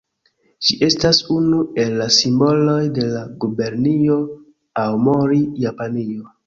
Ĝi 0.69 0.77
estas 0.87 1.19
unu 1.35 1.59
el 1.83 1.93
la 2.01 2.09
simboloj 2.17 2.79
de 2.99 3.07
la 3.13 3.23
Gubernio 3.45 4.21
Aomori, 4.89 5.45
Japanio. 5.69 6.31